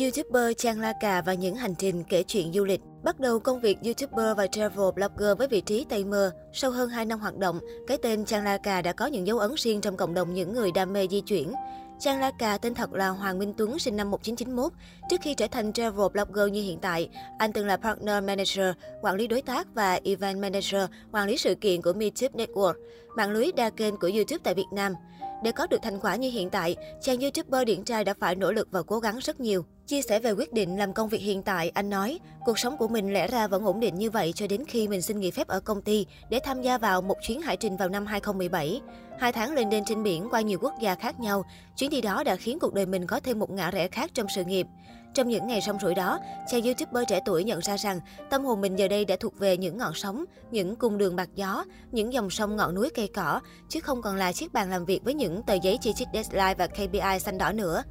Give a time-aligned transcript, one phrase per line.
[0.00, 2.80] YouTuber Trang La Cà và những hành trình kể chuyện du lịch.
[3.02, 6.32] Bắt đầu công việc YouTuber và travel blogger với vị trí Tây Mơ.
[6.52, 9.38] Sau hơn 2 năm hoạt động, cái tên Trang La Cà đã có những dấu
[9.38, 11.52] ấn riêng trong cộng đồng những người đam mê di chuyển.
[11.98, 14.72] Trang La Cà tên thật là Hoàng Minh Tuấn, sinh năm 1991.
[15.10, 17.08] Trước khi trở thành travel blogger như hiện tại,
[17.38, 20.82] anh từng là partner manager, quản lý đối tác và event manager,
[21.12, 22.74] quản lý sự kiện của Meetup Network,
[23.16, 24.92] mạng lưới đa kênh của YouTube tại Việt Nam.
[25.42, 28.52] Để có được thành quả như hiện tại, chàng YouTuber điển trai đã phải nỗ
[28.52, 29.64] lực và cố gắng rất nhiều.
[29.86, 32.88] Chia sẻ về quyết định làm công việc hiện tại, anh nói, cuộc sống của
[32.88, 35.48] mình lẽ ra vẫn ổn định như vậy cho đến khi mình xin nghỉ phép
[35.48, 38.80] ở công ty để tham gia vào một chuyến hải trình vào năm 2017.
[39.18, 41.44] Hai tháng lên đên trên biển qua nhiều quốc gia khác nhau,
[41.76, 44.26] chuyến đi đó đã khiến cuộc đời mình có thêm một ngã rẽ khác trong
[44.34, 44.66] sự nghiệp.
[45.16, 48.60] Trong những ngày rong ruổi đó, chàng YouTuber trẻ tuổi nhận ra rằng tâm hồn
[48.60, 52.12] mình giờ đây đã thuộc về những ngọn sóng, những cung đường bạc gió, những
[52.12, 55.14] dòng sông ngọn núi cây cỏ, chứ không còn là chiếc bàn làm việc với
[55.14, 57.82] những tờ giấy chi chít deadline và KPI xanh đỏ nữa.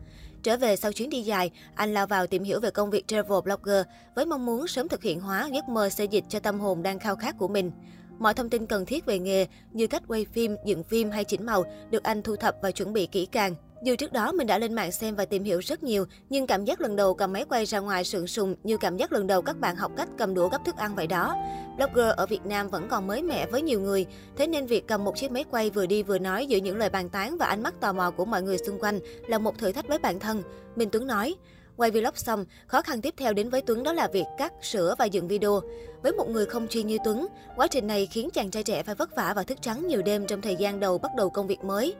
[0.44, 3.40] Trở về sau chuyến đi dài, anh lao vào tìm hiểu về công việc travel
[3.44, 3.86] blogger
[4.16, 7.00] với mong muốn sớm thực hiện hóa giấc mơ xây dịch cho tâm hồn đang
[7.00, 7.72] khao khát của mình.
[8.20, 11.46] Mọi thông tin cần thiết về nghề như cách quay phim, dựng phim hay chỉnh
[11.46, 13.56] màu được anh thu thập và chuẩn bị kỹ càng.
[13.86, 16.66] Dù trước đó mình đã lên mạng xem và tìm hiểu rất nhiều, nhưng cảm
[16.66, 19.42] giác lần đầu cầm máy quay ra ngoài sượng sùng như cảm giác lần đầu
[19.42, 21.36] các bạn học cách cầm đũa gấp thức ăn vậy đó.
[21.78, 24.06] Blogger ở Việt Nam vẫn còn mới mẻ với nhiều người,
[24.38, 26.90] thế nên việc cầm một chiếc máy quay vừa đi vừa nói giữa những lời
[26.90, 29.72] bàn tán và ánh mắt tò mò của mọi người xung quanh là một thử
[29.72, 30.44] thách với bản thân.
[30.76, 31.36] Minh Tuấn nói,
[31.78, 34.96] Quay vlog xong, khó khăn tiếp theo đến với Tuấn đó là việc cắt, sửa
[35.00, 35.62] và dựng video.
[36.04, 38.96] Với một người không chuyên như Tuấn, quá trình này khiến chàng trai trẻ phải
[38.96, 41.64] vất vả và thức trắng nhiều đêm trong thời gian đầu bắt đầu công việc
[41.64, 41.96] mới.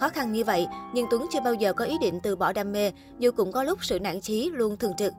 [0.00, 2.72] Khó khăn như vậy, nhưng Tuấn chưa bao giờ có ý định từ bỏ đam
[2.72, 5.12] mê, dù cũng có lúc sự nản chí luôn thường trực.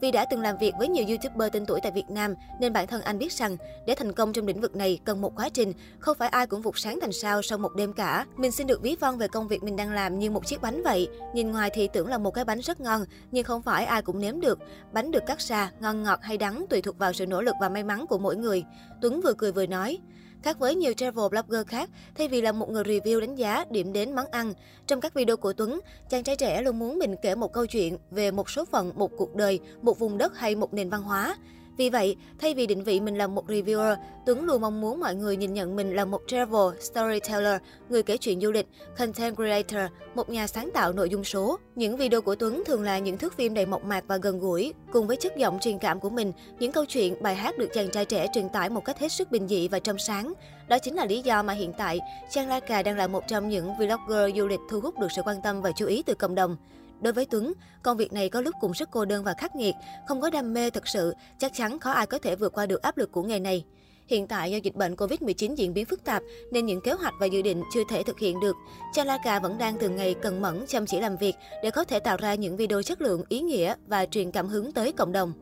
[0.00, 2.86] Vì đã từng làm việc với nhiều YouTuber tên tuổi tại Việt Nam, nên bản
[2.86, 5.72] thân anh biết rằng để thành công trong lĩnh vực này cần một quá trình,
[5.98, 8.26] không phải ai cũng vụt sáng thành sao sau một đêm cả.
[8.36, 10.82] Mình xin được ví von về công việc mình đang làm như một chiếc bánh
[10.82, 11.08] vậy.
[11.34, 14.20] Nhìn ngoài thì tưởng là một cái bánh rất ngon, nhưng không phải ai cũng
[14.20, 14.58] nếm được.
[14.92, 17.68] Bánh được cắt ra, ngon ngọt hay đắng tùy thuộc vào sự nỗ lực và
[17.68, 18.64] may mắn của mỗi người.
[19.00, 19.98] Tuấn vừa cười vừa nói.
[20.42, 23.92] Khác với nhiều travel blogger khác, thay vì là một người review đánh giá, điểm
[23.92, 24.52] đến món ăn,
[24.86, 27.96] trong các video của Tuấn, chàng trai trẻ luôn muốn mình kể một câu chuyện
[28.10, 31.36] về một số phận, một cuộc đời, một vùng đất hay một nền văn hóa.
[31.78, 33.96] Vì vậy, thay vì định vị mình là một reviewer,
[34.26, 38.16] Tuấn luôn mong muốn mọi người nhìn nhận mình là một travel storyteller, người kể
[38.16, 38.66] chuyện du lịch,
[38.98, 41.58] content creator, một nhà sáng tạo nội dung số.
[41.74, 44.74] Những video của Tuấn thường là những thước phim đầy mộc mạc và gần gũi,
[44.92, 47.90] cùng với chất giọng truyền cảm của mình, những câu chuyện, bài hát được chàng
[47.90, 50.32] trai trẻ truyền tải một cách hết sức bình dị và trong sáng.
[50.68, 52.00] Đó chính là lý do mà hiện tại,
[52.30, 55.22] Trang La Cà đang là một trong những vlogger du lịch thu hút được sự
[55.24, 56.56] quan tâm và chú ý từ cộng đồng.
[57.00, 59.74] Đối với Tuấn, công việc này có lúc cũng rất cô đơn và khắc nghiệt,
[60.08, 62.82] không có đam mê thật sự, chắc chắn khó ai có thể vượt qua được
[62.82, 63.64] áp lực của nghề này.
[64.06, 66.22] Hiện tại do dịch bệnh Covid-19 diễn biến phức tạp
[66.52, 68.56] nên những kế hoạch và dự định chưa thể thực hiện được.
[68.92, 72.16] Chalaka vẫn đang từng ngày cần mẫn chăm chỉ làm việc để có thể tạo
[72.16, 75.32] ra những video chất lượng ý nghĩa và truyền cảm hứng tới cộng đồng.